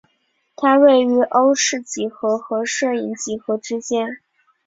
[0.55, 4.17] 它位于欧氏几何和射影几何之间。